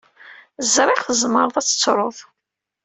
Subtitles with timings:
[0.75, 2.17] Ẓriɣ tzemreḍ ad tettruḍ.